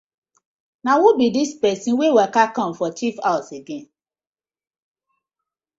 Na 0.83 0.93
who 1.01 1.09
bi 1.17 1.27
dis 1.35 1.51
pesin 1.61 1.97
wey 1.99 2.13
waka 2.17 2.43
com 2.55 2.71
for 2.79 2.89
chief 2.99 3.15
haws 3.25 3.49
again. 3.59 3.87